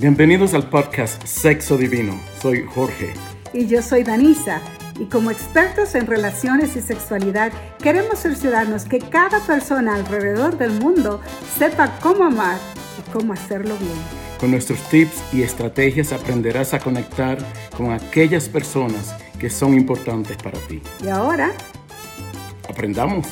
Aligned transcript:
Bienvenidos 0.00 0.54
al 0.54 0.68
podcast 0.68 1.24
Sexo 1.26 1.76
Divino. 1.76 2.16
Soy 2.40 2.62
Jorge. 2.62 3.14
Y 3.52 3.66
yo 3.66 3.82
soy 3.82 4.04
Danisa. 4.04 4.60
Y 4.96 5.06
como 5.06 5.32
expertos 5.32 5.96
en 5.96 6.06
relaciones 6.06 6.76
y 6.76 6.80
sexualidad, 6.80 7.50
queremos 7.82 8.20
cerciorarnos 8.20 8.84
que 8.84 9.00
cada 9.00 9.40
persona 9.40 9.96
alrededor 9.96 10.56
del 10.56 10.70
mundo 10.70 11.20
sepa 11.58 11.98
cómo 11.98 12.22
amar 12.22 12.58
y 12.96 13.10
cómo 13.10 13.32
hacerlo 13.32 13.76
bien. 13.78 13.98
Con 14.38 14.52
nuestros 14.52 14.78
tips 14.88 15.20
y 15.32 15.42
estrategias 15.42 16.12
aprenderás 16.12 16.74
a 16.74 16.78
conectar 16.78 17.38
con 17.76 17.90
aquellas 17.90 18.48
personas 18.48 19.16
que 19.40 19.50
son 19.50 19.74
importantes 19.74 20.36
para 20.36 20.60
ti. 20.68 20.80
Y 21.04 21.08
ahora, 21.08 21.50
aprendamos. 22.68 23.26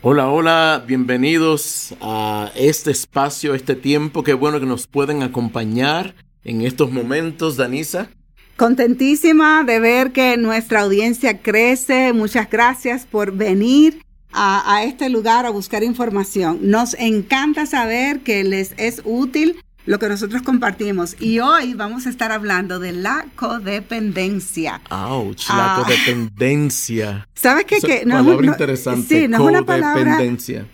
Hola, 0.00 0.30
hola, 0.30 0.84
bienvenidos 0.86 1.92
a 2.00 2.52
este 2.54 2.92
espacio, 2.92 3.52
este 3.52 3.74
tiempo. 3.74 4.22
Qué 4.22 4.32
bueno 4.32 4.60
que 4.60 4.66
nos 4.66 4.86
pueden 4.86 5.24
acompañar 5.24 6.14
en 6.44 6.60
estos 6.60 6.92
momentos, 6.92 7.56
Danisa. 7.56 8.08
Contentísima 8.56 9.64
de 9.64 9.80
ver 9.80 10.12
que 10.12 10.36
nuestra 10.36 10.82
audiencia 10.82 11.42
crece. 11.42 12.12
Muchas 12.12 12.48
gracias 12.48 13.06
por 13.06 13.32
venir 13.32 14.00
a, 14.30 14.72
a, 14.72 14.84
este 14.84 15.08
lugar 15.08 15.46
a 15.46 15.50
buscar 15.50 15.82
información. 15.82 16.60
Nos 16.62 16.94
encanta 16.94 17.66
saber 17.66 18.20
que 18.20 18.44
les 18.44 18.74
es 18.76 19.02
útil 19.04 19.60
lo 19.88 19.98
que 19.98 20.08
nosotros 20.10 20.42
compartimos. 20.42 21.16
Y 21.18 21.38
hoy 21.38 21.72
vamos 21.72 22.06
a 22.06 22.10
estar 22.10 22.30
hablando 22.30 22.78
de 22.78 22.92
la 22.92 23.24
codependencia. 23.34 24.82
¡Auch! 24.90 25.48
La 25.48 25.76
ah. 25.76 25.82
codependencia. 25.82 27.26
¿Sabes 27.34 27.64
qué? 27.64 27.80
Que 27.80 28.04
no 28.04 28.16
palabra 28.16 28.46
es, 28.46 28.52
interesante. 28.52 29.22
Sí, 29.22 29.28
no 29.28 29.38
es 29.38 29.42
una 29.44 29.64
palabra 29.64 30.18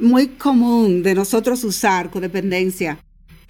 muy 0.00 0.28
común 0.30 1.05
de 1.05 1.14
nosotros 1.14 1.62
usar, 1.62 2.11
codependencia. 2.11 2.98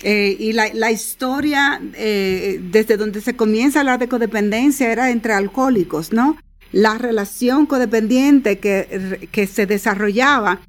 Eh, 0.03 0.37
y 0.39 0.53
la, 0.53 0.69
la 0.75 0.93
historia, 0.93 1.81
eh, 1.95 2.61
desde 2.63 2.99
donde 2.99 3.23
se 3.23 3.35
comienza 3.35 3.79
a 3.79 3.81
hablar 3.81 3.99
de 3.99 4.09
codependencia, 4.09 4.93
era 4.93 5.11
entre 5.11 5.33
alcohólicos, 5.33 6.13
¿no? 6.13 6.37
La 6.73 6.99
relación 6.99 7.65
codependiente 7.65 8.59
que, 8.59 9.31
que 9.33 9.47
se 9.47 9.65
desarrollaba 9.65 10.61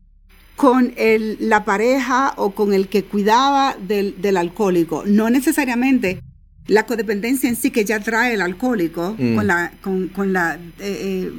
con 0.56 0.94
el, 0.95 1.38
la 1.39 1.66
pareja 1.66 2.34
o 2.38 2.52
con 2.52 2.73
el 2.73 2.88
que 2.88 3.03
cuidaba 3.03 3.75
del, 3.80 4.22
del, 4.22 4.38
alcohólico. 4.38 5.03
No 5.06 5.30
necesariamente 5.30 6.22
la 6.67 6.86
codependencia 6.86 7.50
en 7.50 7.56
sí 7.56 7.72
que 7.72 7.86
ya 7.86 8.00
trae 8.00 8.34
el 8.34 8.42
alcohólico 8.42 9.16
mm. 9.17 9.36
con 9.36 9.47
la, 9.47 9.72
con, 9.81 10.08
con 10.09 10.34
la 10.34 10.56
eh, 10.56 10.59
eh, 10.80 11.31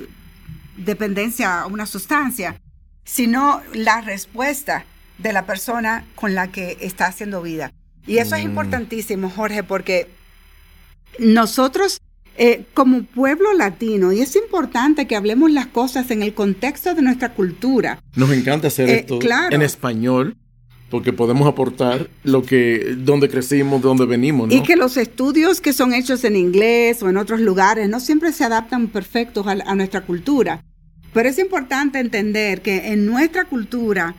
dependencia 0.77 1.63
a 1.63 1.67
una 1.67 1.87
sustancia, 1.87 2.61
sino 3.05 3.63
la 3.73 4.03
respuesta 4.03 4.85
de 5.19 5.33
la 5.33 5.47
persona 5.47 6.05
con 6.15 6.35
la 6.35 6.49
que 6.53 6.77
está 6.81 7.07
haciendo 7.07 7.43
vida. 7.43 7.73
Y 8.07 8.19
eso 8.19 8.37
es 8.37 8.45
mm. 8.45 8.49
importantísimo, 8.49 9.31
Jorge, 9.31 9.63
porque 9.63 10.09
nosotros 11.19 12.01
eh, 12.39 12.65
como 12.75 13.05
pueblo 13.05 13.53
latino, 13.55 14.13
y 14.13 14.21
es 14.21 14.37
importante 14.37 15.07
que 15.07 15.17
hablemos 15.17 15.51
las 15.51 15.67
cosas 15.67 16.11
en 16.11 16.23
el 16.23 16.35
contexto 16.35 16.95
de 16.95 17.03
nuestra 17.03 17.33
cultura. 17.33 17.99
Nos 18.15 18.31
encanta 18.31 18.69
hacer 18.69 18.89
eh, 18.91 18.99
esto 19.01 19.19
en 19.51 19.63
español, 19.63 20.37
porque 20.91 21.13
podemos 21.13 21.49
aportar 21.49 22.11
lo 22.25 22.43
que, 22.43 22.95
donde 22.99 23.29
crecimos, 23.29 23.81
de 23.81 23.89
donde 23.89 24.07
venimos. 24.07 24.53
Y 24.53 24.63
que 24.63 24.77
los 24.77 24.97
estudios 24.97 25.61
que 25.61 25.73
son 25.73 25.95
hechos 25.95 26.25
en 26.25 26.37
inglés 26.37 27.03
o 27.03 27.09
en 27.09 27.17
otros 27.17 27.41
lugares 27.41 27.89
no 27.89 28.01
siempre 28.01 28.33
se 28.33 28.45
adaptan 28.45 28.89
perfectos 28.89 29.47
a, 29.47 29.75
nuestra 29.75 30.03
cultura. 30.03 30.63
Pero 31.13 31.29
es 31.29 31.39
importante 31.39 31.99
entender 31.99 32.61
que 32.61 32.93
en 32.93 33.07
nuestra 33.07 33.47
cultura 33.47 34.15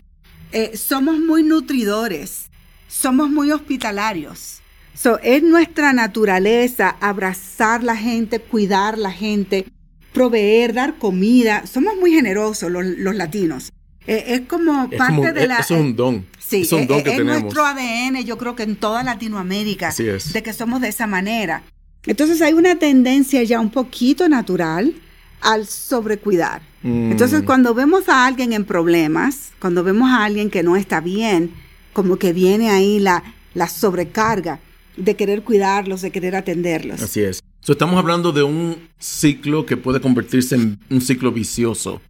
eh, 0.51 0.75
somos 0.75 1.19
muy 1.19 1.43
nutridores, 1.43 2.49
somos 2.87 3.29
muy 3.29 3.51
hospitalarios. 3.51 4.61
So, 4.97 5.19
es 5.21 5.43
nuestra 5.43 5.93
naturaleza 5.93 6.97
abrazar 6.99 7.83
la 7.83 7.95
gente, 7.95 8.39
cuidar 8.39 8.97
la 8.97 9.11
gente, 9.11 9.67
proveer, 10.11 10.73
dar 10.73 10.95
comida. 10.97 11.67
Somos 11.67 11.95
muy 11.97 12.11
generosos 12.11 12.71
los, 12.71 13.15
latinos. 13.15 13.71
Eh, 14.07 14.23
es 14.29 14.41
como 14.47 14.89
parte 14.89 15.33
de 15.33 15.45
la... 15.45 15.59
Es 15.59 15.69
un 15.69 15.95
don. 15.95 16.25
Sí, 16.39 16.61
es 16.61 16.71
un 16.71 16.87
don 16.87 17.03
que 17.03 17.11
tenemos. 17.11 17.43
nuestro 17.43 17.63
ADN, 17.63 18.23
yo 18.25 18.39
creo 18.39 18.55
que 18.55 18.63
en 18.63 18.75
toda 18.75 19.03
Latinoamérica, 19.03 19.89
Así 19.89 20.07
es. 20.07 20.33
de 20.33 20.41
que 20.41 20.51
somos 20.51 20.81
de 20.81 20.87
esa 20.87 21.05
manera. 21.05 21.61
Entonces 22.07 22.41
hay 22.41 22.53
una 22.53 22.79
tendencia 22.79 23.43
ya 23.43 23.59
un 23.59 23.69
poquito 23.69 24.27
natural 24.27 24.95
al 25.41 25.67
sobrecuidar. 25.67 26.63
Mm. 26.81 27.11
Entonces 27.11 27.43
cuando 27.43 27.75
vemos 27.75 28.09
a 28.09 28.25
alguien 28.25 28.51
en 28.51 28.65
problemas, 28.65 29.51
cuando 29.59 29.83
vemos 29.83 30.09
a 30.09 30.23
alguien 30.23 30.49
que 30.49 30.63
no 30.63 30.75
está 30.75 31.01
bien, 31.01 31.53
como 31.93 32.17
que 32.17 32.33
viene 32.33 32.71
ahí 32.71 32.97
la, 32.97 33.23
la 33.53 33.67
sobrecarga 33.67 34.59
de 34.97 35.15
querer 35.15 35.43
cuidarlos, 35.43 36.01
de 36.01 36.11
querer 36.11 36.35
atenderlos. 36.35 37.01
Así 37.01 37.21
es. 37.21 37.41
estamos 37.67 37.97
hablando 37.97 38.31
de 38.31 38.43
un 38.43 38.89
ciclo 38.99 39.65
que 39.65 39.77
puede 39.77 40.01
convertirse 40.01 40.55
en 40.55 40.79
un 40.89 41.01
ciclo 41.01 41.31
vicioso, 41.31 42.01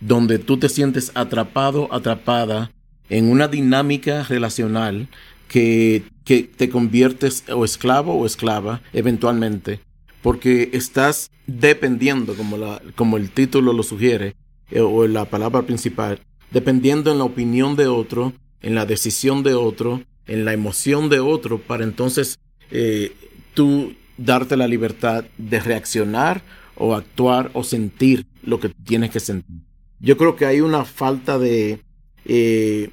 donde 0.00 0.38
tú 0.38 0.56
te 0.56 0.68
sientes 0.68 1.12
atrapado, 1.14 1.92
atrapada 1.92 2.70
en 3.08 3.30
una 3.30 3.48
dinámica 3.48 4.22
relacional 4.24 5.08
que, 5.48 6.02
que 6.24 6.42
te 6.42 6.68
conviertes 6.68 7.44
o 7.52 7.64
esclavo 7.64 8.14
o 8.14 8.26
esclava 8.26 8.80
eventualmente, 8.92 9.80
porque 10.22 10.70
estás 10.72 11.30
dependiendo, 11.46 12.34
como, 12.34 12.56
la, 12.56 12.82
como 12.94 13.16
el 13.16 13.30
título 13.30 13.72
lo 13.72 13.82
sugiere, 13.82 14.34
eh, 14.70 14.80
o 14.80 15.06
la 15.06 15.26
palabra 15.26 15.62
principal, 15.62 16.20
dependiendo 16.50 17.12
en 17.12 17.18
la 17.18 17.24
opinión 17.24 17.76
de 17.76 17.86
otro, 17.86 18.32
en 18.60 18.74
la 18.74 18.86
decisión 18.86 19.42
de 19.42 19.54
otro, 19.54 20.02
en 20.26 20.44
la 20.44 20.52
emoción 20.52 21.08
de 21.08 21.20
otro 21.20 21.58
para 21.58 21.84
entonces 21.84 22.38
eh, 22.70 23.14
tú 23.54 23.94
darte 24.16 24.56
la 24.56 24.66
libertad 24.66 25.24
de 25.38 25.60
reaccionar 25.60 26.42
o 26.76 26.94
actuar 26.94 27.50
o 27.54 27.64
sentir 27.64 28.26
lo 28.42 28.60
que 28.60 28.68
tienes 28.68 29.10
que 29.10 29.20
sentir. 29.20 29.56
Yo 29.98 30.16
creo 30.16 30.36
que 30.36 30.46
hay 30.46 30.60
una 30.60 30.84
falta 30.84 31.38
de... 31.38 31.80
Eh, 32.24 32.90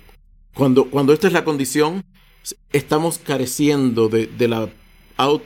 cuando, 0.54 0.90
cuando 0.90 1.14
esta 1.14 1.28
es 1.28 1.34
la 1.34 1.44
condición, 1.44 2.04
estamos 2.72 3.18
careciendo 3.18 4.08
de, 4.10 4.28
de, 4.28 4.48
la, 4.48 4.70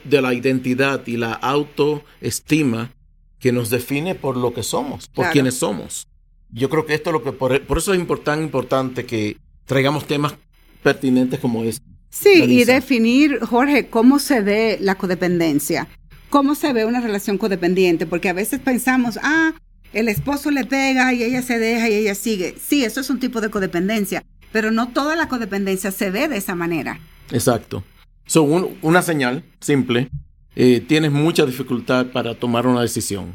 de 0.03 0.21
la 0.21 0.33
identidad 0.33 1.05
y 1.07 1.17
la 1.17 1.33
autoestima 1.33 2.91
que 3.39 3.51
nos 3.51 3.69
define 3.69 4.15
por 4.15 4.35
lo 4.35 4.53
que 4.53 4.63
somos, 4.63 5.07
por 5.07 5.29
quienes 5.29 5.55
somos. 5.55 6.07
Yo 6.49 6.69
creo 6.69 6.85
que 6.85 6.95
esto 6.95 7.09
es 7.09 7.13
lo 7.13 7.23
que, 7.23 7.31
por, 7.31 7.61
por 7.61 7.77
eso 7.77 7.93
es 7.93 8.23
tan 8.23 8.41
importante 8.41 9.05
que 9.05 9.37
traigamos 9.65 10.05
temas 10.05 10.35
pertinentes 10.83 11.39
como 11.39 11.63
este. 11.63 11.85
Sí, 12.09 12.43
y 12.43 12.63
definir, 12.63 13.39
Jorge, 13.41 13.89
cómo 13.89 14.19
se 14.19 14.41
ve 14.41 14.77
la 14.81 14.95
codependencia, 14.95 15.87
cómo 16.29 16.55
se 16.55 16.73
ve 16.73 16.85
una 16.85 17.01
relación 17.01 17.37
codependiente, 17.37 18.05
porque 18.05 18.29
a 18.29 18.33
veces 18.33 18.59
pensamos, 18.59 19.19
ah, 19.21 19.53
el 19.93 20.09
esposo 20.09 20.51
le 20.51 20.65
pega 20.65 21.13
y 21.13 21.23
ella 21.23 21.41
se 21.41 21.59
deja 21.59 21.89
y 21.89 21.93
ella 21.93 22.15
sigue. 22.15 22.55
Sí, 22.59 22.83
eso 22.83 23.01
es 23.01 23.09
un 23.09 23.19
tipo 23.19 23.41
de 23.41 23.49
codependencia, 23.49 24.23
pero 24.51 24.71
no 24.71 24.89
toda 24.89 25.15
la 25.15 25.27
codependencia 25.27 25.91
se 25.91 26.09
ve 26.09 26.27
de 26.27 26.37
esa 26.37 26.55
manera. 26.55 26.99
Exacto. 27.31 27.83
Son 28.25 28.77
una 28.81 29.01
señal 29.01 29.43
simple, 29.59 30.09
eh, 30.55 30.83
tienes 30.85 31.11
mucha 31.11 31.45
dificultad 31.45 32.07
para 32.07 32.35
tomar 32.35 32.65
una 32.67 32.81
decisión. 32.81 33.33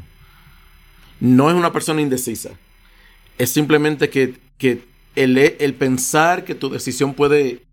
No 1.19 1.49
es 1.49 1.55
una 1.55 1.71
persona 1.71 2.01
indecisa, 2.01 2.49
es 3.37 3.49
simplemente 3.49 4.09
que, 4.09 4.35
que 4.57 4.83
el, 5.15 5.37
el 5.37 5.73
pensar 5.73 6.43
que 6.43 6.55
tu 6.55 6.69
decisión 6.69 7.13
puede, 7.13 7.63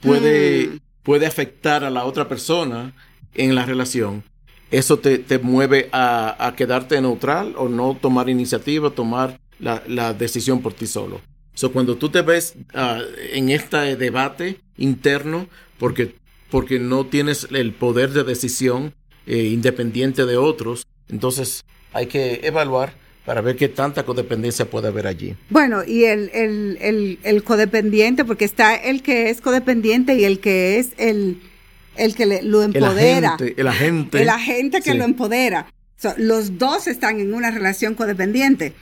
puede, 0.00 0.66
mm. 0.66 0.78
puede 1.02 1.26
afectar 1.26 1.84
a 1.84 1.90
la 1.90 2.04
otra 2.04 2.28
persona 2.28 2.92
en 3.34 3.54
la 3.54 3.64
relación, 3.64 4.24
eso 4.70 4.98
te, 4.98 5.18
te 5.18 5.38
mueve 5.38 5.88
a, 5.92 6.46
a, 6.46 6.54
quedarte 6.54 7.00
neutral 7.00 7.54
o 7.56 7.68
no 7.68 7.96
tomar 8.00 8.28
iniciativa, 8.28 8.90
tomar 8.90 9.40
la, 9.58 9.82
la 9.86 10.12
decisión 10.12 10.60
por 10.60 10.74
ti 10.74 10.86
solo. 10.86 11.20
So, 11.54 11.72
cuando 11.72 11.96
tú 11.96 12.08
te 12.08 12.22
ves 12.22 12.54
uh, 12.74 13.02
en 13.32 13.48
este 13.48 13.96
debate 13.96 14.60
interno, 14.76 15.48
porque, 15.78 16.14
porque 16.50 16.78
no 16.78 17.06
tienes 17.06 17.48
el 17.50 17.72
poder 17.72 18.10
de 18.10 18.24
decisión 18.24 18.94
eh, 19.26 19.44
independiente 19.44 20.26
de 20.26 20.36
otros, 20.36 20.86
entonces 21.08 21.64
hay 21.92 22.06
que 22.06 22.40
evaluar 22.44 22.94
para 23.28 23.42
ver 23.42 23.56
qué 23.56 23.68
tanta 23.68 24.06
codependencia 24.06 24.70
puede 24.70 24.88
haber 24.88 25.06
allí. 25.06 25.36
Bueno, 25.50 25.84
y 25.84 26.04
el, 26.04 26.30
el, 26.32 27.18
el, 27.22 27.44
codependiente, 27.44 28.24
porque 28.24 28.46
está 28.46 28.74
el 28.74 29.02
que 29.02 29.28
es 29.28 29.42
codependiente 29.42 30.14
y 30.14 30.24
el 30.24 30.40
que 30.40 30.78
es 30.78 30.92
el, 30.96 31.38
el 31.96 32.14
que 32.14 32.24
le, 32.24 32.42
lo 32.42 32.62
empodera. 32.62 33.36
El 33.38 33.66
agente. 33.66 34.22
El 34.22 34.30
agente, 34.30 34.80
que 34.80 34.94
lo 34.94 35.04
empodera. 35.04 35.70
los 36.16 36.56
dos 36.56 36.86
están 36.86 37.20
en 37.20 37.34
una 37.34 37.50
relación 37.50 37.94
codependiente, 37.94 38.72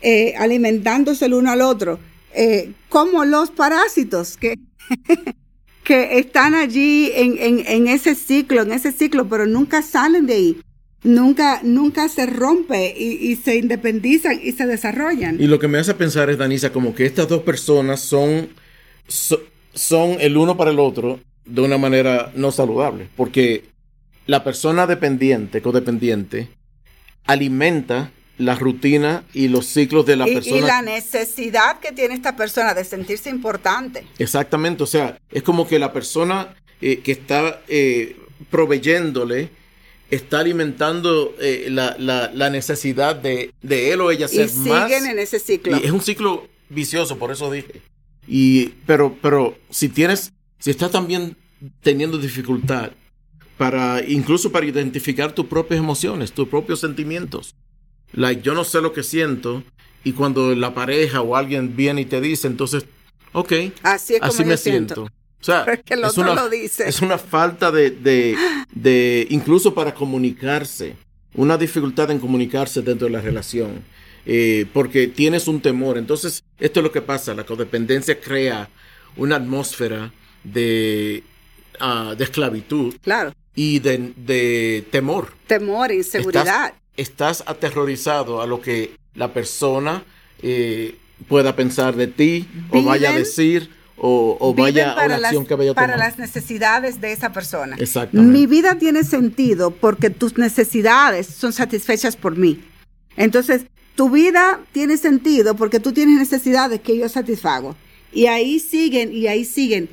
eh, 0.00 0.34
alimentándose 0.36 1.26
el 1.26 1.34
uno 1.34 1.52
al 1.52 1.60
otro, 1.60 2.00
eh, 2.34 2.72
como 2.88 3.24
los 3.24 3.52
parásitos 3.52 4.36
que, 4.36 4.58
que 5.84 6.18
están 6.18 6.56
allí 6.56 7.12
en, 7.14 7.36
en, 7.38 7.64
en 7.68 7.86
ese 7.86 8.16
ciclo, 8.16 8.62
en 8.62 8.72
ese 8.72 8.90
ciclo, 8.90 9.28
pero 9.28 9.46
nunca 9.46 9.80
salen 9.80 10.26
de 10.26 10.34
ahí 10.34 10.62
nunca, 11.02 11.60
nunca 11.62 12.08
se 12.08 12.26
rompe 12.26 12.94
y, 12.96 13.36
se 13.36 13.56
independizan 13.56 14.40
y 14.42 14.52
se 14.52 14.66
desarrollan. 14.66 15.40
Y 15.40 15.46
lo 15.46 15.58
que 15.58 15.68
me 15.68 15.78
hace 15.78 15.94
pensar 15.94 16.30
es, 16.30 16.38
Danisa, 16.38 16.72
como 16.72 16.94
que 16.94 17.06
estas 17.06 17.28
dos 17.28 17.42
personas 17.42 18.00
son, 18.00 18.48
son 19.74 20.16
el 20.20 20.36
uno 20.36 20.56
para 20.56 20.70
el 20.70 20.78
otro 20.78 21.20
de 21.44 21.60
una 21.62 21.78
manera 21.78 22.32
no 22.34 22.52
saludable, 22.52 23.08
porque 23.16 23.64
la 24.26 24.44
persona 24.44 24.86
dependiente, 24.86 25.60
codependiente, 25.60 26.48
alimenta 27.24 28.12
la 28.38 28.54
rutina 28.54 29.24
y 29.32 29.48
los 29.48 29.66
ciclos 29.66 30.06
de 30.06 30.16
la 30.16 30.24
persona. 30.24 30.56
Y 30.56 30.60
la 30.60 30.82
necesidad 30.82 31.80
que 31.80 31.92
tiene 31.92 32.14
esta 32.14 32.34
persona 32.36 32.74
de 32.74 32.84
sentirse 32.84 33.30
importante. 33.30 34.04
Exactamente, 34.18 34.82
o 34.82 34.86
sea, 34.86 35.18
es 35.30 35.42
como 35.42 35.66
que 35.66 35.78
la 35.78 35.92
persona 35.92 36.54
eh, 36.80 37.00
que 37.00 37.12
está 37.12 37.60
eh, 37.68 38.16
proveyéndole 38.50 39.50
está 40.12 40.40
alimentando 40.40 41.34
eh, 41.40 41.68
la, 41.70 42.50
necesidad 42.50 43.16
de, 43.16 43.52
él 43.62 44.00
o 44.02 44.10
ella 44.10 44.28
ser 44.28 44.46
y 44.46 44.48
siguen 44.50 45.06
en 45.06 45.18
ese 45.18 45.38
ciclo. 45.38 45.78
Y 45.78 45.86
es 45.86 45.90
un 45.90 46.02
ciclo 46.02 46.46
vicioso, 46.68 47.18
por 47.18 47.32
eso 47.32 47.50
dije. 47.50 47.80
Y, 48.28 48.66
pero, 48.86 49.16
pero 49.22 49.56
si 49.70 49.88
tienes, 49.88 50.32
si 50.58 50.70
estás 50.70 50.90
también 50.90 51.36
teniendo 51.80 52.18
dificultad 52.18 52.92
para, 53.56 54.04
incluso 54.06 54.52
para 54.52 54.66
identificar 54.66 55.32
tus 55.32 55.46
propias 55.46 55.80
emociones, 55.80 56.32
tus 56.32 56.46
propios 56.46 56.80
sentimientos, 56.80 57.54
like, 58.12 58.42
yo 58.42 58.52
no 58.52 58.64
sé 58.64 58.82
lo 58.82 58.92
que 58.92 59.02
siento, 59.02 59.64
y 60.04 60.12
cuando 60.12 60.54
la 60.54 60.74
pareja 60.74 61.22
o 61.22 61.36
alguien 61.36 61.74
viene 61.74 62.02
y 62.02 62.04
te 62.04 62.20
dice, 62.20 62.48
entonces, 62.48 62.84
ok, 63.32 63.52
así, 63.82 64.16
así 64.20 64.44
me 64.44 64.58
siento. 64.58 65.08
O 65.42 65.44
sea, 65.44 65.66
es, 65.86 66.16
una, 66.16 66.34
lo 66.34 66.48
dice. 66.48 66.88
es 66.88 67.02
una 67.02 67.18
falta 67.18 67.70
de, 67.70 67.90
de, 67.90 68.36
de, 68.72 69.26
incluso 69.30 69.74
para 69.74 69.92
comunicarse, 69.92 70.96
una 71.34 71.58
dificultad 71.58 72.10
en 72.12 72.20
comunicarse 72.20 72.80
dentro 72.80 73.08
de 73.08 73.12
la 73.12 73.20
relación, 73.20 73.82
eh, 74.24 74.66
porque 74.72 75.08
tienes 75.08 75.48
un 75.48 75.60
temor. 75.60 75.98
Entonces, 75.98 76.44
esto 76.58 76.80
es 76.80 76.84
lo 76.84 76.92
que 76.92 77.02
pasa, 77.02 77.34
la 77.34 77.44
codependencia 77.44 78.20
crea 78.20 78.68
una 79.16 79.36
atmósfera 79.36 80.12
de, 80.44 81.24
uh, 81.80 82.14
de 82.14 82.24
esclavitud 82.24 82.94
claro. 83.02 83.34
y 83.54 83.80
de, 83.80 84.12
de 84.16 84.86
temor. 84.90 85.34
Temor, 85.48 85.90
inseguridad 85.90 86.74
estás 86.96 87.42
aterrorizado 87.46 88.40
a 88.40 88.46
lo 88.46 88.60
que 88.60 88.96
la 89.14 89.32
persona 89.32 90.04
eh, 90.42 90.96
pueda 91.28 91.56
pensar 91.56 91.96
de 91.96 92.06
ti 92.06 92.48
o 92.70 92.82
vaya 92.82 93.10
a 93.10 93.16
decir 93.16 93.70
o, 94.04 94.54
vaya 94.54 94.92
a 94.92 95.06
la 95.06 95.16
acción 95.28 95.46
que 95.46 95.54
vaya 95.54 95.70
a 95.70 95.74
tomar. 95.74 95.90
Para 95.90 95.96
las 95.96 96.18
necesidades 96.18 97.00
de 97.00 97.12
esa 97.12 97.32
persona. 97.32 97.76
Exactamente. 97.78 98.32
Mi 98.32 98.46
vida 98.46 98.76
tiene 98.76 99.04
sentido 99.04 99.70
porque 99.70 100.10
tus 100.10 100.36
necesidades 100.36 101.28
son 101.28 101.52
satisfechas 101.52 102.16
por 102.16 102.36
mí. 102.36 102.64
Entonces, 103.16 103.66
tu 103.94 104.10
vida 104.10 104.60
tiene 104.72 104.96
sentido 104.96 105.54
porque 105.54 105.78
tú 105.78 105.92
tienes 105.92 106.18
necesidades 106.18 106.80
que 106.80 106.98
yo 106.98 107.08
satisfago. 107.08 107.76
Y 108.12 108.26
ahí 108.26 108.58
siguen 108.58 109.12
y 109.12 109.28
ahí 109.28 109.44
siguen. 109.44 109.88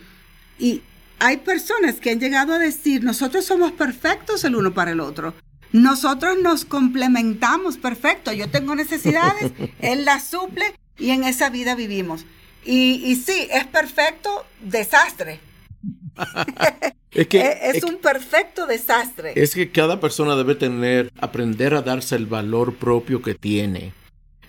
Y 0.57 0.81
hay 1.19 1.37
personas 1.37 1.95
que 1.95 2.09
han 2.09 2.19
llegado 2.19 2.53
a 2.53 2.59
decir, 2.59 3.03
nosotros 3.03 3.45
somos 3.45 3.71
perfectos 3.73 4.43
el 4.43 4.55
uno 4.55 4.73
para 4.73 4.91
el 4.91 5.01
otro. 5.01 5.35
Nosotros 5.71 6.37
nos 6.41 6.65
complementamos 6.65 7.77
perfecto. 7.77 8.33
Yo 8.33 8.49
tengo 8.49 8.73
necesidades, 8.73 9.51
él 9.79 10.03
las 10.03 10.23
suple 10.23 10.65
y 10.97 11.11
en 11.11 11.25
esa 11.25 11.51
vida 11.51 11.75
vivimos. 11.75 12.25
Y, 12.65 13.03
y 13.05 13.15
sí, 13.15 13.47
es 13.51 13.65
perfecto 13.67 14.45
desastre. 14.61 15.39
es, 17.11 17.27
que, 17.27 17.57
es, 17.73 17.83
un 17.83 17.97
perfecto 17.97 18.67
desastre. 18.67 19.33
Es 19.35 19.55
que 19.55 19.71
cada 19.71 19.99
persona 19.99 20.35
debe 20.35 20.55
tener, 20.55 21.11
aprender 21.19 21.73
a 21.73 21.81
darse 21.81 22.15
el 22.15 22.25
valor 22.25 22.75
propio 22.75 23.21
que 23.21 23.35
tiene. 23.35 23.93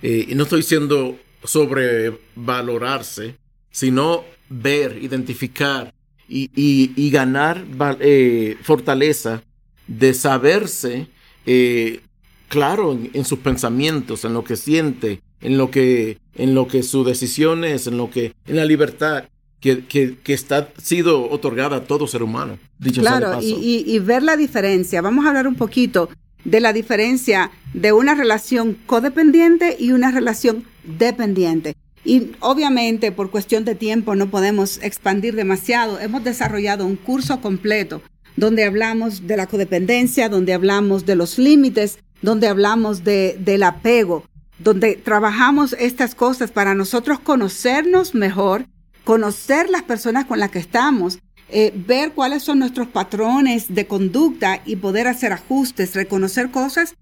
Eh, 0.02 0.26
y 0.28 0.34
no 0.34 0.44
estoy 0.44 0.60
diciendo 0.60 1.18
sobrevalorarse, 1.44 3.36
sino 3.70 4.24
ver, 4.48 4.98
identificar 5.02 5.94
y, 6.28 6.50
y, 6.54 7.10
ganar 7.10 7.64
eh, 8.00 8.56
fortaleza 8.62 9.42
de 9.86 10.14
saberse 10.14 11.08
eh, 11.44 12.00
claro 12.48 12.92
en, 12.92 13.24
sus 13.24 13.40
pensamientos, 13.40 14.24
en 14.24 14.34
lo 14.34 14.44
que 14.44 14.56
siente, 14.56 15.22
en 15.40 15.58
lo 15.58 15.70
que, 15.70 16.18
en 16.34 16.54
lo 16.54 16.68
que 16.68 16.82
su 16.82 17.04
decisión 17.04 17.64
es, 17.64 17.86
en 17.86 17.96
lo 17.96 18.10
que, 18.10 18.34
en 18.46 18.56
la 18.56 18.64
libertad 18.64 19.24
que, 19.60 19.84
que, 19.84 20.16
que 20.22 20.32
está 20.32 20.70
sido 20.82 21.30
otorgada 21.30 21.76
a 21.76 21.84
todo 21.84 22.06
ser 22.06 22.22
humano. 22.22 22.58
Dicho 22.78 23.00
claro, 23.00 23.40
y, 23.42 23.84
y 23.86 23.98
ver 23.98 24.22
la 24.22 24.36
diferencia. 24.36 25.02
Vamos 25.02 25.24
a 25.24 25.28
hablar 25.28 25.46
un 25.46 25.54
poquito 25.54 26.08
de 26.44 26.60
la 26.60 26.72
diferencia 26.72 27.50
de 27.74 27.92
una 27.92 28.14
relación 28.14 28.78
codependiente 28.86 29.76
y 29.78 29.92
una 29.92 30.10
relación 30.10 30.64
dependiente. 30.84 31.76
Y 32.04 32.32
obviamente 32.40 33.12
por 33.12 33.30
cuestión 33.30 33.66
de 33.66 33.74
tiempo 33.74 34.14
no 34.14 34.30
podemos 34.30 34.78
expandir 34.82 35.34
demasiado. 35.34 36.00
Hemos 36.00 36.24
desarrollado 36.24 36.86
un 36.86 36.96
curso 36.96 37.40
completo 37.42 38.00
donde 38.36 38.64
hablamos 38.64 39.26
de 39.26 39.36
la 39.36 39.46
codependencia, 39.46 40.30
donde 40.30 40.54
hablamos 40.54 41.04
de 41.04 41.16
los 41.16 41.38
límites, 41.38 41.98
donde 42.22 42.48
hablamos 42.48 43.04
de, 43.04 43.36
del 43.38 43.62
apego, 43.62 44.24
donde 44.60 44.96
trabajamos 44.96 45.74
estas 45.78 46.14
cosas 46.14 46.50
para 46.50 46.74
nosotros 46.74 47.18
conocernos 47.18 48.14
mejor, 48.14 48.66
conocer 49.04 49.70
las 49.70 49.82
personas 49.82 50.26
con 50.26 50.38
las 50.38 50.50
que 50.50 50.58
estamos, 50.58 51.18
eh, 51.48 51.72
ver 51.74 52.12
cuáles 52.12 52.42
son 52.44 52.58
nuestros 52.60 52.86
patrones 52.86 53.74
de 53.74 53.86
conducta 53.86 54.62
y 54.66 54.76
poder 54.76 55.08
hacer 55.08 55.32
ajustes, 55.32 55.94
reconocer 55.94 56.50
cosas 56.50 56.94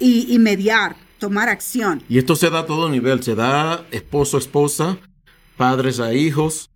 y, 0.00 0.36
mediar, 0.40 0.96
tomar 1.18 1.48
acción. 1.48 2.02
Y 2.08 2.18
esto 2.18 2.34
se 2.34 2.50
da 2.50 2.60
a 2.60 2.66
todo 2.66 2.88
nivel, 2.88 3.22
se 3.22 3.34
da 3.34 3.86
esposo, 3.92 4.38
esposa, 4.38 4.98
padres 5.56 6.00
a 6.00 6.14
hijos, 6.14 6.70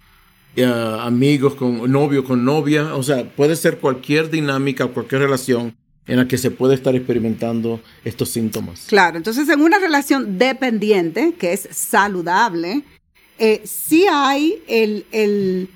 amigos 0.57 1.55
con 1.55 1.91
novio 1.91 2.23
con 2.23 2.45
novia, 2.45 2.95
o 2.95 3.03
sea, 3.03 3.29
puede 3.31 3.57
ser 3.57 3.79
cualquier 3.79 4.31
dinámica, 4.31 4.87
cualquier 4.87 5.23
relación 5.23 5.77
en 6.09 6.17
la 6.17 6.27
que 6.27 6.39
se 6.39 6.51
puede 6.51 6.75
estar 6.75 6.97
experimentando 6.97 7.81
estos 8.05 8.31
síntomas. 8.31 8.87
Claro, 8.89 9.19
entonces 9.19 9.49
en 9.49 9.61
una 9.61 9.79
relación 9.79 10.39
dependiente, 10.39 11.35
que 11.39 11.53
es 11.53 11.69
saludable, 11.71 12.83
eh, 13.39 13.61
sí 13.65 14.07
hay 14.11 14.61
el, 14.67 15.07
el, 15.13 15.69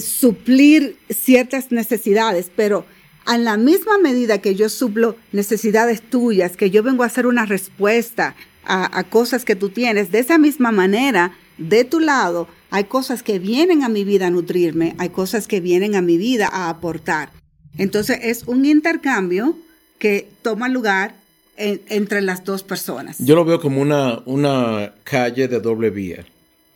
suplir 0.00 0.96
ciertas 1.10 1.72
necesidades, 1.72 2.50
pero 2.54 2.84
a 3.24 3.38
la 3.38 3.56
misma 3.56 3.98
medida 3.98 4.38
que 4.38 4.54
yo 4.54 4.68
suplo 4.68 5.16
necesidades 5.32 6.02
tuyas, 6.02 6.56
que 6.56 6.70
yo 6.70 6.82
vengo 6.82 7.02
a 7.02 7.06
hacer 7.06 7.26
una 7.26 7.46
respuesta 7.46 8.36
a 8.64 9.02
cosas 9.10 9.44
que 9.44 9.56
tú 9.56 9.70
tienes, 9.70 10.12
de 10.12 10.20
esa 10.20 10.38
misma 10.38 10.70
manera, 10.70 11.36
de 11.58 11.84
tu 11.84 11.98
lado, 11.98 12.46
hay 12.70 12.84
cosas 12.84 13.24
que 13.24 13.40
vienen 13.40 13.82
a 13.82 13.88
mi 13.88 14.04
vida 14.04 14.28
a 14.28 14.30
nutrirme, 14.30 14.94
hay 14.98 15.08
cosas 15.08 15.48
que 15.48 15.60
vienen 15.60 15.96
a 15.96 16.00
mi 16.02 16.16
vida 16.16 16.48
a 16.50 16.68
aportar. 16.68 17.41
Entonces 17.78 18.18
es 18.22 18.44
un 18.44 18.64
intercambio 18.64 19.56
que 19.98 20.28
toma 20.42 20.68
lugar 20.68 21.14
entre 21.56 22.22
las 22.22 22.44
dos 22.44 22.62
personas. 22.62 23.18
Yo 23.18 23.34
lo 23.36 23.44
veo 23.44 23.60
como 23.60 23.80
una, 23.80 24.20
una 24.24 24.94
calle 25.04 25.48
de 25.48 25.60
doble 25.60 25.90
vía, 25.90 26.24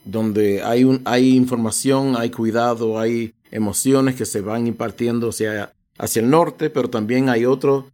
donde 0.05 0.61
hay, 0.63 0.83
un, 0.83 1.01
hay 1.05 1.35
información, 1.35 2.15
hay 2.17 2.29
cuidado, 2.29 2.99
hay 2.99 3.33
emociones 3.51 4.15
que 4.15 4.25
se 4.25 4.41
van 4.41 4.67
impartiendo 4.67 5.29
hacia, 5.29 5.73
hacia 5.97 6.21
el 6.21 6.29
norte, 6.29 6.69
pero 6.69 6.89
también 6.89 7.29
hay 7.29 7.45
otro 7.45 7.87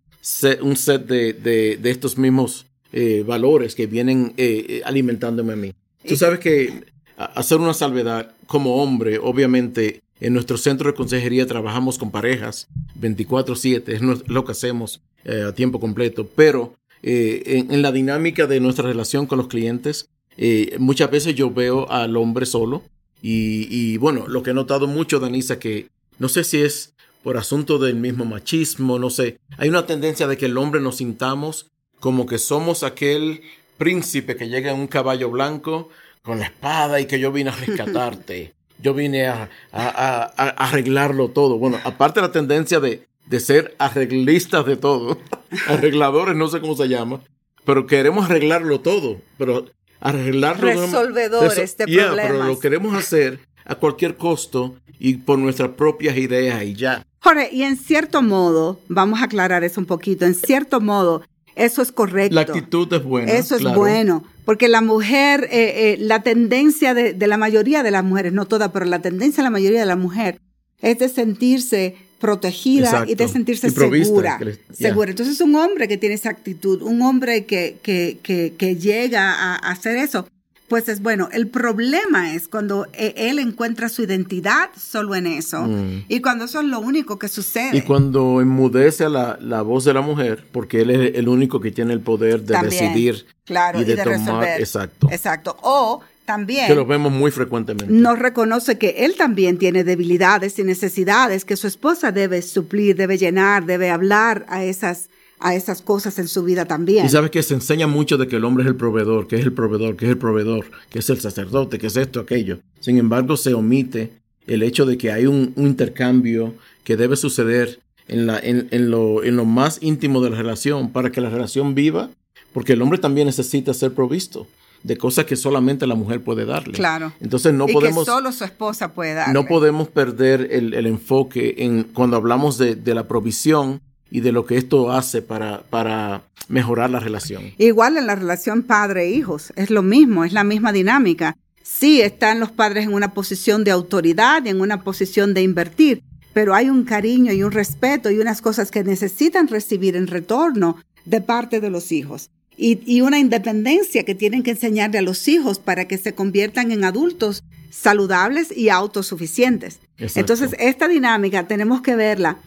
un 0.61 0.77
set 0.77 1.05
de, 1.05 1.79
estos 1.83 2.17
mismos 2.17 2.65
eh, 2.91 3.23
valores 3.25 3.75
que 3.75 3.87
vienen 3.87 4.33
eh, 4.37 4.65
eh, 4.69 4.81
alimentándome 4.85 5.53
a 5.53 5.55
mí. 5.55 5.73
Tú 6.07 6.15
sabes 6.15 6.39
que 6.39 6.83
hacer 7.17 7.59
una 7.59 7.73
salvedad 7.73 8.31
como 8.47 8.81
hombre, 8.81 9.19
obviamente 9.19 10.01
en 10.23 10.33
nuestro 10.33 10.57
centro 10.57 10.89
de 10.89 10.95
consejería 10.95 11.45
trabajamos 11.45 11.97
con 11.97 12.09
parejas 12.09 12.69
24/7, 12.99 13.93
es 13.93 14.01
lo 14.01 14.45
que 14.45 14.51
hacemos 14.53 15.01
eh, 15.25 15.43
a 15.47 15.53
tiempo 15.53 15.79
completo, 15.79 16.27
pero 16.33 16.75
eh, 17.01 17.65
en, 17.69 17.81
la 17.81 17.91
dinámica 17.91 18.47
de 18.47 18.61
nuestra 18.61 18.87
relación 18.87 19.27
con 19.27 19.37
los 19.37 19.47
clientes, 19.47 20.09
eh, 20.37 20.77
muchas 20.79 21.11
veces 21.11 21.35
yo 21.35 21.51
veo 21.51 21.91
al 21.91 22.15
hombre 22.15 22.45
solo 22.45 22.83
y, 23.21 23.67
y, 23.69 23.97
bueno, 23.97 24.27
lo 24.27 24.43
que 24.43 24.51
he 24.51 24.53
notado 24.53 24.87
mucho, 24.87 25.19
Danisa, 25.19 25.59
que 25.59 25.87
no 26.19 26.29
sé 26.29 26.45
si 26.45 26.61
es 26.61 26.93
por 27.21 27.37
asunto 27.37 27.77
del 27.77 27.95
mismo 27.95 28.23
machismo, 28.23 28.99
no 28.99 29.09
sé, 29.09 29.39
hay 29.57 29.69
una 29.69 29.85
tendencia 29.85 30.27
de 30.27 30.37
que 30.37 30.45
el 30.45 30.57
hombre 30.57 30.79
nos 30.79 30.97
sintamos 30.97 31.67
como 31.99 32.25
que 32.25 32.37
somos 32.37 32.83
aquel 32.83 33.41
príncipe 33.77 34.37
que 34.37 34.47
llega 34.47 34.71
en 34.71 34.79
un 34.79 34.87
caballo 34.87 35.29
blanco 35.29 35.89
con 36.21 36.39
la 36.39 36.45
espada 36.45 37.01
y 37.01 37.05
que 37.07 37.19
yo 37.19 37.31
vine 37.33 37.49
a 37.49 37.55
rescatarte. 37.65 38.53
Yo 38.79 38.93
vine 38.93 39.27
a, 39.27 39.49
arreglarlo 39.71 41.29
todo. 41.29 41.57
Bueno, 41.57 41.79
aparte 41.83 42.19
de 42.19 42.27
la 42.27 42.31
tendencia 42.31 42.79
de, 42.79 43.07
de 43.27 43.39
ser 43.39 43.75
arreglistas 43.79 44.65
de 44.65 44.77
todo, 44.77 45.17
arregladores, 45.67 46.35
no 46.35 46.47
sé 46.47 46.59
cómo 46.59 46.75
se 46.75 46.87
llama, 46.87 47.21
pero 47.65 47.85
queremos 47.87 48.25
arreglarlo 48.25 48.81
todo, 48.81 49.21
pero 49.37 49.65
arreglarlo... 49.99 50.67
Resolvedores 50.67 51.77
de, 51.77 51.85
problemas. 51.85 52.25
pero 52.27 52.43
lo 52.43 52.59
queremos 52.59 52.95
hacer 52.95 53.39
a 53.65 53.75
cualquier 53.75 54.17
costo 54.17 54.75
y 54.99 55.15
por 55.15 55.39
nuestras 55.39 55.69
propias 55.69 56.17
ideas 56.17 56.61
y 56.63 56.73
ya. 56.73 57.05
Jorge, 57.19 57.49
y 57.53 57.63
en 57.63 57.77
cierto 57.77 58.21
modo, 58.21 58.79
vamos 58.89 59.21
a 59.21 59.25
aclarar 59.25 59.63
eso 59.63 59.79
un 59.79 59.85
poquito, 59.85 60.25
en 60.25 60.35
cierto 60.35 60.81
modo, 60.81 61.23
eso 61.55 61.81
es 61.81 61.91
correcto. 61.91 62.35
La 62.35 62.41
actitud 62.41 62.91
es 62.93 63.03
buena. 63.03 63.31
Eso 63.31 63.55
es 63.55 63.63
bueno, 63.75 64.23
porque 64.45 64.67
la 64.67 64.81
mujer, 64.81 65.47
eh, 65.51 65.93
eh, 65.93 65.97
la 65.99 66.23
tendencia 66.23 66.93
de, 66.93 67.15
la 67.27 67.37
mayoría 67.37 67.83
de 67.83 67.91
las 67.91 68.03
mujeres, 68.03 68.33
no 68.33 68.45
todas, 68.45 68.71
pero 68.71 68.85
la 68.85 68.99
tendencia 68.99 69.41
de 69.41 69.47
la 69.47 69.51
mayoría 69.51 69.79
de 69.79 69.85
las 69.85 69.97
mujeres 69.97 70.39
es 70.81 70.99
de 70.99 71.09
sentirse 71.09 71.95
protegida 72.19 73.05
y 73.07 73.15
de 73.15 73.27
sentirse 73.27 73.69
segura. 73.69 74.39
segura. 74.71 75.09
Entonces 75.11 75.41
un 75.41 75.55
hombre 75.55 75.87
que 75.87 75.97
tiene 75.97 76.15
esa 76.15 76.29
actitud, 76.29 76.81
un 76.81 77.01
hombre 77.01 77.45
que, 77.45 77.77
que, 77.83 78.17
que, 78.23 78.53
que 78.57 78.75
llega 78.77 79.33
a 79.33 79.55
hacer 79.55 79.97
eso, 79.97 80.25
pues 80.73 80.89
es 80.89 81.03
bueno. 81.03 81.29
El 81.31 81.49
problema 81.49 82.33
es 82.33 82.47
cuando 82.47 82.87
e, 82.93 83.13
él 83.15 83.37
encuentra 83.37 83.89
su 83.89 84.01
identidad 84.01 84.71
solo 84.75 85.13
en 85.13 85.27
eso 85.27 85.61
mm. 85.67 86.05
y 86.07 86.19
cuando 86.19 86.45
eso 86.45 86.61
es 86.61 86.65
lo 86.65 86.79
único 86.79 87.19
que 87.19 87.27
sucede. 87.27 87.77
Y 87.77 87.81
cuando 87.81 88.41
enmudece 88.41 89.07
la, 89.07 89.37
la 89.39 89.61
voz 89.61 89.85
de 89.85 89.93
la 89.93 90.01
mujer, 90.01 90.43
porque 90.51 90.81
él 90.81 90.89
es 90.89 91.15
el 91.15 91.27
único 91.27 91.59
que 91.59 91.69
tiene 91.69 91.93
el 91.93 91.99
poder 91.99 92.41
de 92.41 92.59
decidir 92.63 93.27
claro, 93.45 93.81
y 93.81 93.83
de, 93.83 93.97
tomar. 93.97 94.17
Resolver. 94.17 94.59
Exacto. 94.59 95.09
Exacto. 95.11 95.57
O 95.61 96.01
también. 96.25 96.65
Que 96.65 96.73
lo 96.73 96.87
vemos 96.87 97.11
muy 97.11 97.29
frecuentemente. 97.29 97.93
No 97.93 98.15
reconoce 98.15 98.79
que 98.79 99.05
él 99.05 99.13
también 99.15 99.59
tiene 99.59 99.83
debilidades 99.83 100.57
y 100.57 100.63
necesidades 100.63 101.45
que 101.45 101.55
su 101.55 101.67
esposa 101.67 102.11
debe 102.11 102.41
suplir, 102.41 102.95
debe 102.95 103.19
llenar, 103.19 103.67
debe 103.67 103.91
hablar 103.91 104.43
a 104.49 104.63
esas 104.63 105.11
a 105.43 105.55
esas 105.55 105.81
cosas 105.81 106.17
en 106.19 106.29
su 106.29 106.43
vida 106.43 106.65
también. 106.65 107.05
Y 107.05 107.09
sabes 107.09 107.29
que 107.29 107.43
se 107.43 107.53
enseña 107.53 107.85
mucho 107.85 108.17
de 108.17 108.27
que 108.27 108.37
el 108.37 108.45
hombre 108.45 108.63
es 108.63 108.69
el 108.69 108.77
proveedor, 108.77 109.27
que 109.27 109.35
es 109.35 109.43
el 109.43 109.51
proveedor, 109.51 109.97
que 109.97 110.05
es 110.05 110.11
el 110.11 110.17
proveedor, 110.17 110.65
que 110.89 110.99
es 110.99 111.09
el 111.09 111.19
sacerdote, 111.19 111.77
que 111.77 111.87
es 111.87 111.97
esto, 111.97 112.21
aquello. 112.21 112.59
Sin 112.79 112.97
embargo, 112.97 113.35
se 113.35 113.53
omite 113.53 114.13
el 114.47 114.63
hecho 114.63 114.85
de 114.85 114.97
que 114.97 115.11
hay 115.11 115.25
un, 115.25 115.53
intercambio 115.57 116.55
que 116.85 116.95
debe 116.95 117.17
suceder 117.17 117.81
en, 118.07 118.25
la, 118.25 118.39
en, 118.39 118.69
en, 118.71 118.89
lo, 118.89 119.21
en 119.23 119.35
lo 119.35 119.43
más 119.43 119.79
íntimo 119.81 120.21
de 120.21 120.29
la 120.29 120.37
relación 120.37 120.91
para 120.91 121.11
que 121.11 121.19
la 121.19 121.29
relación 121.29 121.75
viva, 121.75 122.09
porque 122.53 122.73
el 122.73 122.81
hombre 122.81 122.97
también 122.97 123.27
necesita 123.27 123.73
ser 123.73 123.93
provisto 123.93 124.47
de 124.83 124.97
cosas 124.97 125.25
que 125.25 125.35
solamente 125.35 125.87
la 125.87 125.95
mujer 125.95 126.21
puede 126.21 126.45
darle. 126.45 126.73
Claro. 126.73 127.11
Entonces 127.19 127.53
no 127.53 127.67
podemos... 127.67 128.05
Que 128.05 128.11
solo 128.11 128.31
su 128.31 128.45
esposa 128.45 128.93
puede 128.93 129.13
darle. 129.13 129.33
No 129.33 129.45
podemos 129.45 129.89
perder 129.89 130.49
el, 130.51 130.73
el 130.73 130.87
enfoque 130.87 131.55
en 131.57 131.83
cuando 131.83 132.15
hablamos 132.15 132.57
de, 132.57 132.75
de 132.75 132.95
la 132.95 133.07
provisión 133.07 133.81
y 134.13 134.21
de 134.21 134.31
lo 134.31 134.45
que 134.45 134.57
esto 134.57 134.91
hace 134.91 135.23
para, 135.23 135.63
para 135.71 136.21
mejorar 136.47 136.91
la 136.91 136.99
relación. 136.99 137.45
Igual 137.57 137.97
en 137.97 138.05
la 138.05 138.13
relación 138.13 138.61
padre-hijos, 138.61 139.51
es 139.55 139.71
lo 139.71 139.81
mismo, 139.81 140.23
es 140.23 140.33
la 140.33 140.43
misma 140.43 140.71
dinámica. 140.71 141.35
Sí, 141.63 141.99
están 141.99 142.39
los 142.39 142.51
padres 142.51 142.83
en 142.83 142.93
una 142.93 143.15
posición 143.15 143.63
de 143.63 143.71
autoridad 143.71 144.45
y 144.45 144.49
en 144.49 144.61
una 144.61 144.83
posición 144.83 145.33
de 145.33 145.41
invertir, 145.41 146.03
pero 146.31 146.53
hay 146.53 146.69
un 146.69 146.83
cariño 146.83 147.33
y 147.33 147.41
un 147.41 147.51
respeto 147.51 148.11
y 148.11 148.19
unas 148.19 148.43
cosas 148.43 148.69
que 148.69 148.83
necesitan 148.83 149.47
recibir 149.47 149.95
en 149.95 150.05
retorno 150.05 150.77
de 151.05 151.19
parte 151.19 151.59
de 151.59 151.71
los 151.71 151.91
hijos. 151.91 152.29
Y, 152.55 152.81
y, 152.85 153.01
una 153.01 153.17
independencia 153.17 154.03
que 154.03 154.13
tienen 154.13 154.43
que 154.43 154.51
enseñarle 154.51 154.99
a 154.99 155.01
los 155.01 155.27
hijos 155.27 155.57
para 155.57 155.85
que 155.87 155.97
se 155.97 156.13
conviertan 156.13 156.71
en 156.71 156.83
adultos 156.83 157.43
saludables 157.71 158.55
y 158.55 158.69
autosuficientes. 158.69 159.79
Entonces, 159.97 160.51
esta 160.59 160.87
dinámica 160.87 161.47
tenemos 161.47 161.81
que 161.81 161.95
verla 161.95 162.37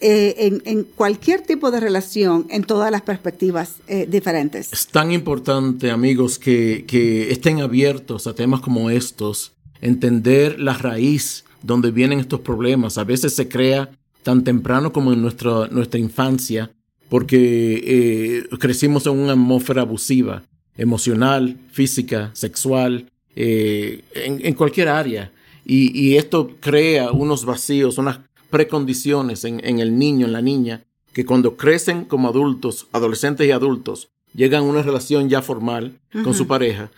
eh, 0.00 0.60
en, 0.64 0.84
cualquier 0.84 1.40
tipo 1.40 1.70
de 1.70 1.80
relación, 1.80 2.46
en 2.50 2.64
todas 2.64 2.90
las 2.90 3.02
perspectivas 3.02 3.76
eh, 3.88 4.06
diferentes. 4.08 4.72
Es 4.72 4.88
tan 4.88 5.10
importante, 5.10 5.90
amigos, 5.90 6.38
que, 6.38 6.84
estén 7.30 7.60
abiertos 7.60 8.26
a 8.26 8.34
temas 8.34 8.60
como 8.60 8.90
estos, 8.90 9.52
entender 9.80 10.60
la 10.60 10.74
raíz 10.74 11.44
donde 11.62 11.90
vienen 11.90 12.20
estos 12.20 12.40
problemas. 12.40 12.98
A 12.98 13.04
veces 13.04 13.32
se 13.34 13.48
crea 13.48 13.90
tan 14.22 14.44
temprano 14.44 14.92
como 14.92 15.12
en 15.12 15.22
nuestra, 15.22 15.68
nuestra 15.68 15.98
infancia, 15.98 16.70
porque 17.08 17.80
eh, 17.84 18.56
crecimos 18.58 19.06
en 19.06 19.18
una 19.18 19.32
atmósfera 19.32 19.82
abusiva, 19.82 20.42
emocional, 20.76 21.56
física, 21.72 22.30
sexual, 22.34 23.10
en, 23.34 24.54
cualquier 24.54 24.88
área. 24.88 25.32
Y, 25.64 25.98
y, 25.98 26.16
esto 26.16 26.56
crea 26.60 27.12
unos 27.12 27.44
vacíos, 27.44 27.98
unas 27.98 28.20
precondiciones 28.56 29.44
en, 29.44 29.60
el 29.80 29.98
niño, 29.98 30.24
en 30.24 30.32
la 30.32 30.40
niña, 30.40 30.86
que 31.12 31.26
cuando 31.26 31.58
crecen 31.58 32.06
como 32.06 32.26
adultos, 32.28 32.86
adolescentes 32.90 33.46
y 33.46 33.50
adultos, 33.50 34.08
llegan 34.32 34.62
a 34.62 34.66
una 34.66 34.80
relación 34.80 35.28
ya 35.28 35.42
formal 35.42 36.00
con 36.24 36.32
su 36.32 36.46
pareja, 36.46 36.90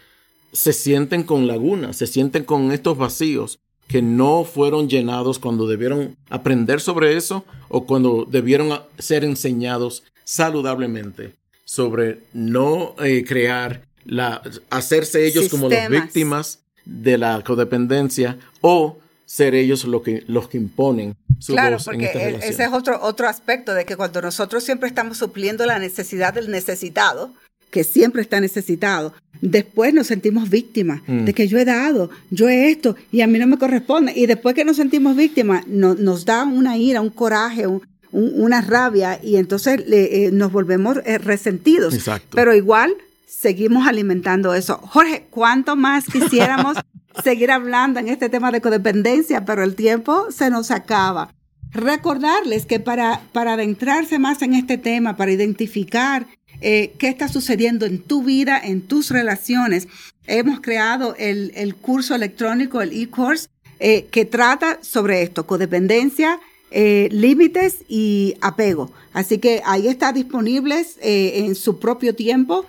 se 0.52 0.72
sienten 0.72 1.24
con 1.24 1.48
lagunas, 1.48 1.96
se 1.96 2.06
sienten 2.06 2.44
con 2.44 2.70
estos 2.70 2.96
vacíos 2.96 3.58
que 3.88 4.02
no 4.02 4.44
fueron 4.44 4.88
llenados 4.88 5.40
cuando 5.40 5.66
debieron 5.66 6.16
aprender 6.30 6.80
sobre 6.80 7.16
eso 7.16 7.44
o 7.68 7.86
cuando 7.86 8.24
debieron 8.30 8.78
ser 8.96 9.24
enseñados 9.24 10.04
saludablemente 10.22 11.32
sobre 11.64 12.20
no 12.32 12.94
eh, 13.02 13.24
crear 13.26 13.82
la 14.04 14.42
hacerse 14.70 15.26
ellos 15.26 15.48
como 15.48 15.68
las 15.68 15.90
víctimas 15.90 16.60
de 16.84 17.18
la 17.18 17.42
codependencia 17.42 18.38
o 18.60 18.98
ser 19.28 19.54
ellos 19.54 19.84
lo 19.84 20.02
que, 20.02 20.24
los 20.26 20.48
que 20.48 20.56
imponen 20.56 21.14
su 21.38 21.52
claro, 21.52 21.76
voz 21.76 21.84
porque 21.84 22.06
en 22.06 22.34
esta 22.36 22.46
ese 22.46 22.64
es 22.64 22.72
otro, 22.72 22.98
otro 23.02 23.28
aspecto 23.28 23.74
de 23.74 23.84
que 23.84 23.94
cuando 23.94 24.22
nosotros 24.22 24.64
siempre 24.64 24.88
estamos 24.88 25.18
supliendo 25.18 25.66
la 25.66 25.78
necesidad 25.78 26.32
del 26.32 26.50
necesitado, 26.50 27.34
que 27.70 27.84
siempre 27.84 28.22
está 28.22 28.40
necesitado, 28.40 29.12
después 29.42 29.92
nos 29.92 30.06
sentimos 30.06 30.48
víctimas 30.48 31.02
mm. 31.06 31.26
de 31.26 31.34
que 31.34 31.46
yo 31.46 31.58
he 31.58 31.66
dado, 31.66 32.08
yo 32.30 32.48
he 32.48 32.70
esto 32.70 32.96
y 33.12 33.20
a 33.20 33.26
mí 33.26 33.38
no 33.38 33.46
me 33.46 33.58
corresponde. 33.58 34.14
Y 34.16 34.24
después 34.24 34.54
que 34.54 34.64
nos 34.64 34.78
sentimos 34.78 35.14
víctimas, 35.14 35.66
nos 35.66 36.24
da 36.24 36.44
una 36.44 36.78
ira, 36.78 37.02
un 37.02 37.10
coraje, 37.10 37.66
una 38.10 38.62
rabia 38.62 39.20
y 39.22 39.36
entonces 39.36 39.84
eh, 39.90 40.30
nos 40.32 40.50
volvemos 40.50 40.96
eh, 41.04 41.18
resentidos. 41.18 41.92
Exacto. 41.92 42.34
Pero 42.34 42.54
igual 42.54 42.94
seguimos 43.28 43.86
alimentando 43.86 44.54
eso. 44.54 44.78
Jorge, 44.78 45.26
¿cuánto 45.30 45.76
más 45.76 46.06
quisiéramos 46.12 46.78
seguir 47.22 47.50
hablando 47.50 48.00
en 48.00 48.08
este 48.08 48.28
tema 48.28 48.50
de 48.50 48.60
codependencia, 48.60 49.44
pero 49.44 49.62
el 49.62 49.74
tiempo 49.74 50.30
se 50.30 50.50
nos 50.50 50.70
acaba. 50.70 51.34
Recordarles 51.70 52.64
que 52.64 52.80
para, 52.80 53.20
para 53.32 53.54
adentrarse 53.54 54.18
más 54.18 54.40
en 54.42 54.54
este 54.54 54.78
tema, 54.78 55.16
para 55.16 55.32
identificar 55.32 56.26
eh, 56.60 56.94
qué 56.98 57.08
está 57.08 57.28
sucediendo 57.28 57.86
en 57.86 57.98
tu 57.98 58.22
vida, 58.22 58.58
en 58.58 58.82
tus 58.82 59.10
relaciones, 59.10 59.88
hemos 60.26 60.60
creado 60.60 61.14
el, 61.18 61.74
curso 61.80 62.14
electrónico, 62.14 62.80
el 62.80 62.92
e-course, 62.92 63.48
eh, 63.80 64.06
que 64.10 64.24
trata 64.24 64.78
sobre 64.82 65.22
esto, 65.22 65.46
codependencia, 65.46 66.40
eh, 66.70 67.08
límites 67.12 67.84
y 67.88 68.36
apego. 68.40 68.90
Así 69.12 69.38
que 69.38 69.62
ahí 69.64 69.88
está 69.88 70.12
disponibles 70.12 70.96
en 71.00 71.54
su 71.54 71.78
propio 71.78 72.14
tiempo 72.14 72.66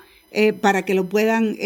para 0.61 0.83
que 0.83 0.93
lo 0.93 1.05
puedan 1.05 1.57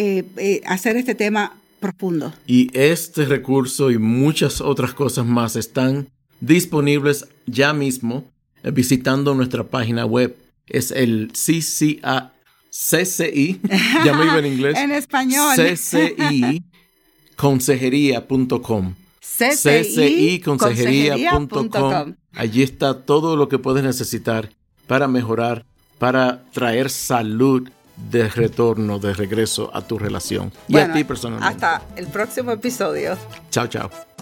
hacer 0.66 0.98
este 0.98 1.16
tema 1.16 1.54
profundo. 1.80 2.34
Y 2.48 2.70
este 2.74 3.26
recurso 3.26 3.92
y 3.92 3.98
muchas 3.98 4.62
otras 4.62 4.94
cosas 4.94 5.26
más 5.26 5.56
están 5.56 6.08
disponibles 6.40 7.28
ya 7.46 7.74
mismo 7.74 8.26
eh, 8.64 8.72
visitando 8.72 9.36
nuestra 9.36 9.64
página 9.66 10.06
web. 10.06 10.36
Es 10.68 10.92
el 10.92 11.32
CCA, 11.34 12.34
CCI, 12.70 13.60
ya 14.06 14.14
me 14.18 14.26
iba 14.26 14.40
en 14.40 14.46
inglés. 14.46 14.78
en 14.78 14.92
español. 14.92 15.56
CCI 15.56 16.64
consejería.com. 17.36 18.96
CCI 19.20 20.40
consejería.com. 20.40 22.16
Allí 22.34 22.64
está 22.64 23.02
todo 23.02 23.36
lo 23.36 23.50
que 23.50 23.60
puedes 23.60 23.84
necesitar 23.84 24.50
para 24.88 25.08
mejorar, 25.08 25.66
para 26.00 26.46
traer 26.54 26.90
salud 26.90 27.70
de 27.96 28.28
retorno, 28.30 29.00
de 29.00 29.14
regreso 29.14 29.70
a 29.74 29.82
tu 29.82 29.98
relación 29.98 30.52
y 30.68 30.78
a 30.78 30.92
ti 30.92 31.04
personalmente. 31.04 31.66
Hasta 31.66 31.82
el 31.96 32.08
próximo 32.08 32.52
episodio. 32.52 33.18
Chao, 33.50 33.68
chao. 33.68 34.13